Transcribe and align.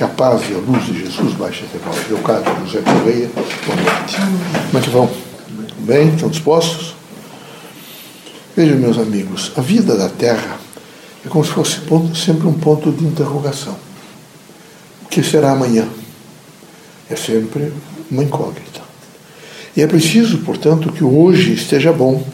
Que 0.00 0.04
a 0.04 0.08
paz 0.08 0.40
e 0.48 0.54
a 0.54 0.56
luz 0.56 0.86
de 0.86 0.98
Jesus 0.98 1.34
baixe 1.34 1.62
até 1.62 1.76
vós. 1.76 2.08
Leocádio 2.08 2.66
José 2.66 2.80
Correia, 2.80 3.30
boa 3.66 3.76
noite. 3.76 4.16
Como 4.70 4.78
é 4.78 4.80
que 4.80 4.88
vão? 4.88 5.10
Bem? 5.80 6.08
Estão 6.14 6.30
dispostos? 6.30 6.94
Vejam, 8.56 8.78
meus 8.78 8.96
amigos, 8.96 9.52
a 9.58 9.60
vida 9.60 9.94
da 9.98 10.08
Terra 10.08 10.58
é 11.22 11.28
como 11.28 11.44
se 11.44 11.50
fosse 11.50 11.82
sempre 12.14 12.46
um 12.46 12.54
ponto 12.54 12.90
de 12.90 13.04
interrogação. 13.04 13.76
O 15.04 15.08
que 15.10 15.22
será 15.22 15.50
amanhã? 15.50 15.86
É 17.10 17.14
sempre 17.14 17.70
uma 18.10 18.24
incógnita. 18.24 18.80
E 19.76 19.82
é 19.82 19.86
preciso, 19.86 20.38
portanto, 20.38 20.90
que 20.90 21.04
o 21.04 21.14
hoje 21.14 21.52
esteja 21.52 21.92
bom, 21.92 22.24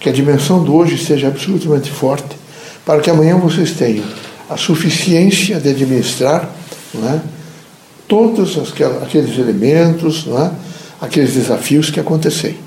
que 0.00 0.08
a 0.08 0.12
dimensão 0.12 0.64
do 0.64 0.74
hoje 0.74 0.98
seja 0.98 1.28
absolutamente 1.28 1.88
forte, 1.88 2.36
para 2.84 3.00
que 3.00 3.08
amanhã 3.08 3.36
vocês 3.36 3.74
tenham 3.74 4.04
a 4.48 4.56
suficiência 4.56 5.60
de 5.60 5.68
administrar 5.68 6.58
não 6.94 7.08
é? 7.08 7.20
todos 8.08 8.58
aqueles 9.02 9.38
elementos, 9.38 10.26
não 10.26 10.44
é? 10.44 10.50
aqueles 11.00 11.32
desafios 11.32 11.90
que 11.90 12.00
acontecerem. 12.00 12.58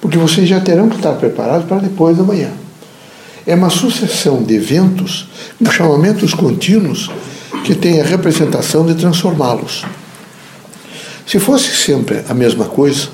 Porque 0.00 0.16
vocês 0.16 0.48
já 0.48 0.60
terão 0.60 0.88
que 0.88 0.96
estar 0.96 1.12
preparados 1.12 1.66
para 1.66 1.78
depois 1.78 2.16
da 2.16 2.22
manhã. 2.22 2.50
É 3.46 3.54
uma 3.54 3.70
sucessão 3.70 4.42
de 4.42 4.54
eventos, 4.54 5.28
com 5.58 5.70
chamamentos 5.70 6.32
contínuos, 6.34 7.10
que 7.64 7.74
tem 7.74 8.00
a 8.00 8.04
representação 8.04 8.86
de 8.86 8.94
transformá-los. 8.94 9.84
Se 11.26 11.38
fosse 11.38 11.74
sempre 11.76 12.22
a 12.28 12.34
mesma 12.34 12.64
coisa, 12.64 13.08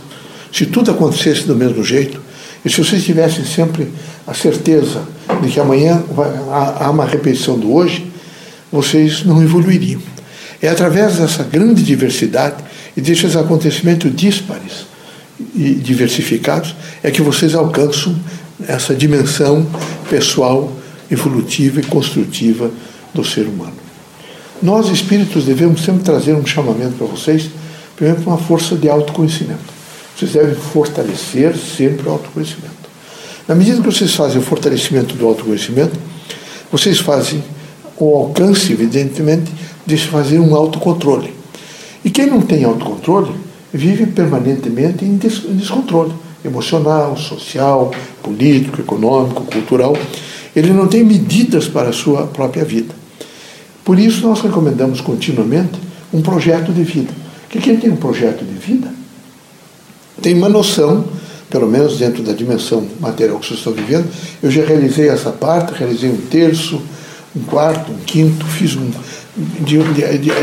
se 0.53 0.67
tudo 0.67 0.91
acontecesse 0.91 1.43
do 1.43 1.57
mesmo 1.57 1.83
jeito, 1.83 2.21
e 2.65 2.71
se 2.71 2.83
vocês 2.83 3.05
tivessem 3.05 3.45
sempre 3.45 3.93
a 4.27 4.33
certeza 4.33 5.03
de 5.43 5.49
que 5.49 5.59
amanhã 5.59 6.03
há 6.81 6.91
uma 6.91 7.05
repetição 7.05 7.59
do 7.59 7.73
hoje, 7.75 8.11
vocês 8.71 9.25
não 9.25 9.43
evoluiriam. 9.43 10.01
É 10.65 10.69
através 10.71 11.17
dessa 11.17 11.43
grande 11.43 11.83
diversidade 11.83 12.65
e 12.97 13.01
desses 13.03 13.37
acontecimentos 13.37 14.11
díspares 14.17 14.87
e 15.55 15.75
diversificados 15.75 16.75
é 17.03 17.11
que 17.11 17.21
vocês 17.21 17.55
alcançam 17.55 18.17
essa 18.67 18.95
dimensão 18.95 19.67
pessoal, 20.09 20.73
evolutiva 21.11 21.81
e 21.81 21.83
construtiva 21.85 22.71
do 23.13 23.23
ser 23.23 23.43
humano. 23.43 23.75
Nós, 24.63 24.89
espíritos, 24.89 25.45
devemos 25.45 25.83
sempre 25.85 26.03
trazer 26.03 26.33
um 26.33 26.47
chamamento 26.47 26.95
para 26.97 27.09
vocês, 27.09 27.51
primeiro, 27.95 28.23
uma 28.23 28.39
força 28.39 28.75
de 28.75 28.89
autoconhecimento. 28.89 29.71
Vocês 30.17 30.33
devem 30.33 30.55
fortalecer 30.55 31.55
sempre 31.59 32.09
o 32.09 32.13
autoconhecimento. 32.13 32.89
Na 33.47 33.55
medida 33.55 33.83
que 33.83 33.87
vocês 33.87 34.15
fazem 34.15 34.39
o 34.39 34.43
fortalecimento 34.43 35.15
do 35.15 35.27
autoconhecimento, 35.27 35.99
vocês 36.73 37.01
fazem 37.01 37.45
o 37.99 38.17
alcance, 38.17 38.73
evidentemente, 38.73 39.53
de 39.87 39.99
se 39.99 40.07
fazer 40.07 40.39
um 40.39 40.55
autocontrole. 40.55 41.33
E 42.05 42.11
quem 42.11 42.27
não 42.27 42.41
tem 42.41 42.65
autocontrole 42.65 43.33
vive 43.73 44.07
permanentemente 44.07 45.05
em 45.05 45.17
descontrole 45.17 46.13
emocional, 46.45 47.17
social, 47.17 47.91
político, 48.23 48.81
econômico, 48.81 49.45
cultural. 49.45 49.97
Ele 50.55 50.73
não 50.73 50.87
tem 50.87 51.03
medidas 51.03 51.67
para 51.67 51.89
a 51.89 51.93
sua 51.93 52.27
própria 52.27 52.65
vida. 52.65 52.95
Por 53.85 53.99
isso, 53.99 54.27
nós 54.27 54.41
recomendamos 54.41 55.01
continuamente 55.01 55.79
um 56.13 56.23
projeto 56.23 56.73
de 56.73 56.83
vida. 56.83 57.13
Que 57.49 57.59
quem 57.59 57.77
tem 57.77 57.91
um 57.91 57.97
projeto 57.97 58.45
de 58.45 58.55
vida 58.55 58.93
tem 60.23 60.35
uma 60.35 60.49
noção, 60.49 61.05
pelo 61.51 61.67
menos 61.67 61.99
dentro 61.99 62.23
da 62.23 62.33
dimensão 62.33 62.87
material 63.01 63.39
que 63.39 63.47
vocês 63.47 63.59
estão 63.59 63.73
vivendo. 63.73 64.09
Eu 64.43 64.51
já 64.51 64.65
realizei 64.65 65.09
essa 65.09 65.31
parte, 65.31 65.75
realizei 65.75 66.11
um 66.11 66.17
terço, 66.17 66.81
um 67.37 67.43
quarto, 67.43 67.91
um 67.91 67.99
quinto, 67.99 68.45
fiz 68.47 68.77
um, 68.77 68.91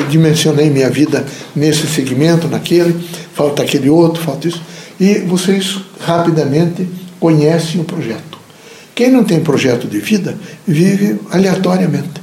dimensionei 0.10 0.70
minha 0.70 0.90
vida 0.90 1.26
nesse 1.56 1.88
segmento, 1.88 2.48
naquele, 2.48 3.00
falta 3.34 3.64
aquele 3.64 3.90
outro, 3.90 4.22
falta 4.22 4.48
isso, 4.48 4.62
e 5.00 5.20
vocês 5.20 5.78
rapidamente 6.00 6.88
conhecem 7.20 7.80
o 7.80 7.84
projeto. 7.84 8.40
Quem 8.94 9.10
não 9.10 9.24
tem 9.24 9.40
projeto 9.40 9.88
de 9.88 10.00
vida 10.00 10.38
vive 10.68 11.20
aleatoriamente. 11.32 12.22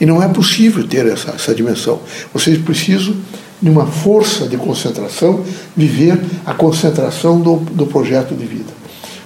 E 0.00 0.06
não 0.06 0.22
é 0.22 0.28
possível 0.28 0.86
ter 0.86 1.06
essa, 1.06 1.30
essa 1.30 1.54
dimensão. 1.54 2.00
Vocês 2.32 2.58
precisam 2.58 3.16
de 3.60 3.68
uma 3.68 3.86
força 3.86 4.46
de 4.46 4.56
concentração, 4.56 5.44
viver 5.76 6.20
a 6.46 6.54
concentração 6.54 7.40
do, 7.40 7.56
do 7.56 7.86
projeto 7.86 8.34
de 8.34 8.46
vida, 8.46 8.72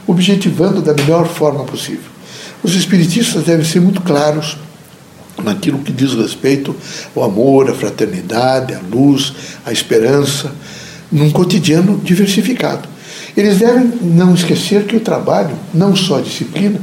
objetivando 0.06 0.80
da 0.80 0.94
melhor 0.94 1.26
forma 1.26 1.64
possível. 1.64 2.10
Os 2.62 2.74
espiritistas 2.74 3.44
devem 3.44 3.64
ser 3.64 3.80
muito 3.80 4.00
claros 4.00 4.56
naquilo 5.42 5.78
que 5.78 5.92
diz 5.92 6.14
respeito 6.14 6.74
ao 7.14 7.24
amor, 7.24 7.70
à 7.70 7.74
fraternidade, 7.74 8.74
à 8.74 8.80
luz, 8.80 9.32
à 9.64 9.72
esperança, 9.72 10.52
num 11.10 11.30
cotidiano 11.30 12.00
diversificado. 12.02 12.88
Eles 13.36 13.58
devem 13.58 13.92
não 14.02 14.34
esquecer 14.34 14.84
que 14.84 14.96
o 14.96 15.00
trabalho, 15.00 15.56
não 15.72 15.96
só 15.96 16.20
disciplina, 16.20 16.80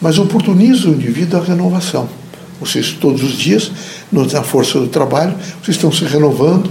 mas 0.00 0.18
oportuniza 0.18 0.88
o 0.88 0.94
indivíduo 0.94 1.40
à 1.40 1.44
renovação. 1.44 2.08
Vocês, 2.60 2.90
todos 2.92 3.22
os 3.22 3.36
dias, 3.36 3.70
na 4.10 4.42
força 4.42 4.78
do 4.78 4.88
trabalho, 4.88 5.34
vocês 5.62 5.76
estão 5.76 5.90
se 5.90 6.04
renovando, 6.04 6.70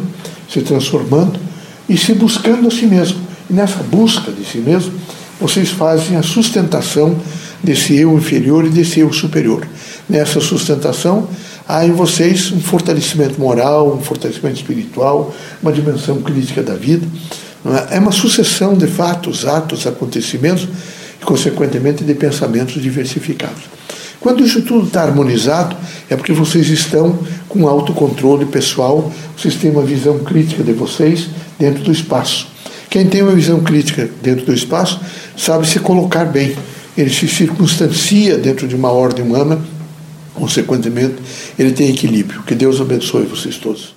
se 0.50 0.62
transformando 0.62 1.40
e 1.88 1.97
se 1.97 2.13
buscando 2.13 2.68
a 2.68 2.72
si 2.72 2.85
mesmo. 2.85 3.19
E 3.50 3.53
nessa 3.53 3.84
busca 3.84 4.31
de 4.31 4.46
si 4.46 4.59
mesmo, 4.59 4.94
vocês 5.40 5.69
fazem 5.69 6.16
a 6.18 6.24
sustentação 6.24 7.18
desse 7.63 7.96
eu 7.96 8.18
inferior 8.18 8.66
e 8.66 8.69
desse 8.69 9.00
eu 9.00 9.12
superior. 9.12 9.68
Nessa 10.12 10.42
sustentação, 10.42 11.26
há 11.66 11.86
em 11.86 11.94
vocês 11.94 12.52
um 12.52 12.60
fortalecimento 12.60 13.40
moral, 13.40 13.96
um 13.96 14.02
fortalecimento 14.02 14.58
espiritual, 14.58 15.34
uma 15.64 15.72
dimensão 15.72 16.22
crítica 16.22 16.62
da 16.62 16.74
vida. 16.74 17.08
É? 17.90 17.96
é 17.96 18.00
uma 18.00 18.12
sucessão 18.12 18.74
de 18.74 18.88
fatos, 18.88 19.48
atos, 19.48 19.88
acontecimentos 19.88 20.68
e, 21.22 21.24
consequentemente, 21.24 22.04
de 22.04 22.14
pensamentos 22.14 22.82
diversificados. 22.82 23.64
Quando 24.20 24.46
isso 24.46 24.62
tudo 24.64 24.88
está 24.88 25.04
harmonizado, 25.04 25.78
é 26.10 26.18
porque 26.18 26.34
vocês 26.34 26.68
estão 26.68 27.18
com 27.48 27.66
autocontrole 27.66 28.46
pessoal, 28.48 29.10
vocês 29.38 29.56
têm 29.56 29.72
uma 29.72 29.84
visão 29.84 30.20
crítica 30.20 30.62
de 30.62 30.74
vocês 30.74 31.30
dentro 31.58 31.84
do 31.84 31.92
espaço. 31.94 32.48
Quem 32.90 33.08
tem 33.08 33.22
uma 33.22 33.32
visão 33.32 33.62
crítica 33.62 34.10
dentro 34.22 34.46
do 34.46 34.54
espaço 34.54 35.00
sabe 35.38 35.66
se 35.66 35.80
colocar 35.80 36.26
bem, 36.26 36.54
ele 36.98 37.10
se 37.10 37.30
circunstancia 37.30 38.38
dentro 38.38 38.68
de 38.68 38.76
uma 38.76 38.92
ordem 38.92 39.24
humana, 39.24 39.71
consequentemente, 40.41 41.18
ele 41.59 41.72
tem 41.72 41.91
equilíbrio. 41.91 42.41
Que 42.41 42.56
Deus 42.56 42.81
abençoe 42.81 43.25
vocês 43.25 43.57
todos. 43.57 43.94